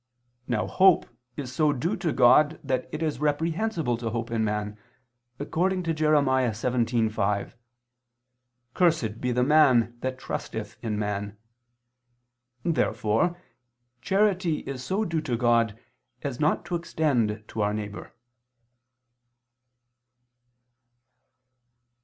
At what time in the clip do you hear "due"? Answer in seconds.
1.71-1.95, 15.05-15.21